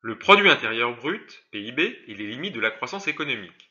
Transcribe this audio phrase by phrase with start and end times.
[0.00, 3.68] Le produit intérieur brut, PIB, et les limites de la croissance économique.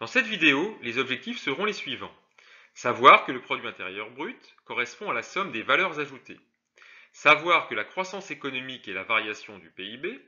[0.00, 2.16] Dans cette vidéo, les objectifs seront les suivants.
[2.72, 6.40] Savoir que le produit intérieur brut correspond à la somme des valeurs ajoutées.
[7.12, 10.18] Savoir que la croissance économique est la variation du PIB.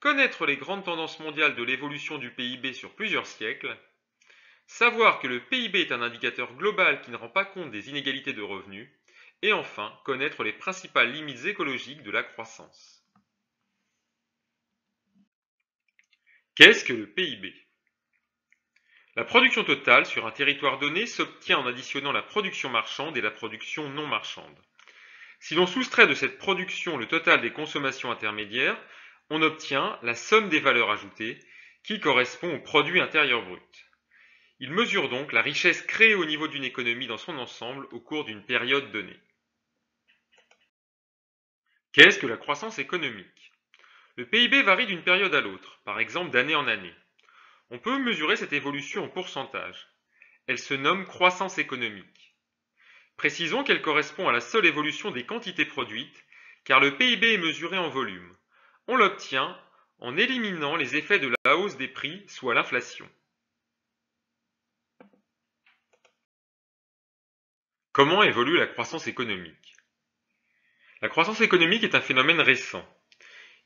[0.00, 3.76] Connaître les grandes tendances mondiales de l'évolution du PIB sur plusieurs siècles.
[4.66, 8.32] Savoir que le PIB est un indicateur global qui ne rend pas compte des inégalités
[8.32, 8.90] de revenus.
[9.42, 13.03] Et enfin, connaître les principales limites écologiques de la croissance.
[16.56, 17.52] Qu'est-ce que le PIB
[19.16, 23.32] La production totale sur un territoire donné s'obtient en additionnant la production marchande et la
[23.32, 24.56] production non marchande.
[25.40, 28.80] Si l'on soustrait de cette production le total des consommations intermédiaires,
[29.30, 31.40] on obtient la somme des valeurs ajoutées,
[31.82, 33.90] qui correspond au produit intérieur brut.
[34.60, 38.24] Il mesure donc la richesse créée au niveau d'une économie dans son ensemble au cours
[38.24, 39.18] d'une période donnée.
[41.92, 43.53] Qu'est-ce que la croissance économique?
[44.16, 46.94] Le PIB varie d'une période à l'autre, par exemple d'année en année.
[47.70, 49.88] On peut mesurer cette évolution en pourcentage.
[50.46, 52.36] Elle se nomme croissance économique.
[53.16, 56.24] Précisons qu'elle correspond à la seule évolution des quantités produites,
[56.64, 58.36] car le PIB est mesuré en volume.
[58.86, 59.58] On l'obtient
[59.98, 63.08] en éliminant les effets de la hausse des prix, soit l'inflation.
[67.92, 69.76] Comment évolue la croissance économique?
[71.00, 72.84] La croissance économique est un phénomène récent.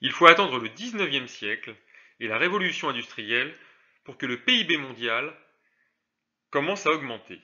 [0.01, 1.75] Il faut attendre le XIXe siècle
[2.21, 3.57] et la révolution industrielle
[4.05, 5.35] pour que le PIB mondial
[6.51, 7.41] commence à augmenter.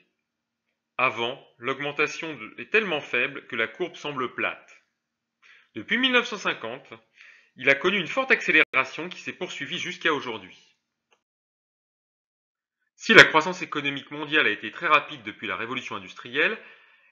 [0.97, 4.85] Avant, l'augmentation est tellement faible que la courbe semble plate.
[5.75, 6.95] Depuis 1950,
[7.57, 10.57] il a connu une forte accélération qui s'est poursuivie jusqu'à aujourd'hui.
[12.97, 16.57] Si la croissance économique mondiale a été très rapide depuis la révolution industrielle,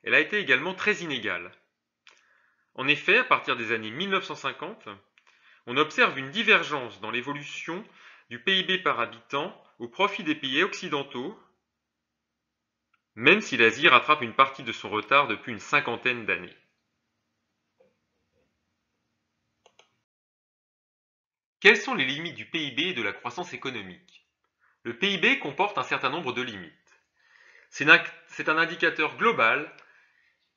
[0.04, 1.50] elle a été également très inégale.
[2.74, 4.88] En effet, à partir des années 1950,
[5.66, 7.84] on observe une divergence dans l'évolution
[8.30, 11.38] du PIB par habitant au profit des pays occidentaux,
[13.14, 16.56] même si l'Asie rattrape une partie de son retard depuis une cinquantaine d'années.
[21.60, 24.26] Quelles sont les limites du PIB et de la croissance économique?
[24.82, 26.72] Le PIB comporte un certain nombre de limites.
[27.70, 29.72] C'est un indicateur global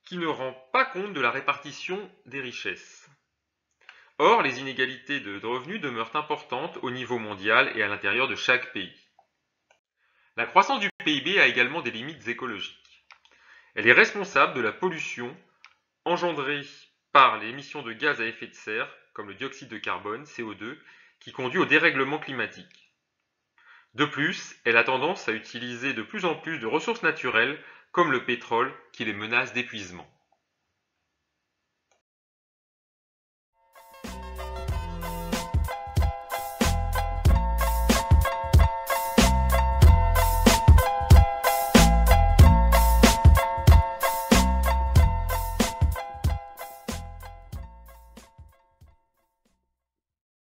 [0.03, 3.04] qui ne rend pas compte de la répartition des richesses.
[4.17, 8.71] Or, les inégalités de revenus demeurent importantes au niveau mondial et à l'intérieur de chaque
[8.71, 8.93] pays.
[10.37, 13.05] La croissance du PIB a également des limites écologiques.
[13.73, 15.35] Elle est responsable de la pollution
[16.05, 16.61] engendrée
[17.11, 20.77] par l'émission de gaz à effet de serre, comme le dioxyde de carbone, CO2,
[21.19, 22.91] qui conduit au dérèglement climatique.
[23.95, 27.61] De plus, elle a tendance à utiliser de plus en plus de ressources naturelles,
[27.91, 30.09] comme le pétrole, qui les menace d'épuisement.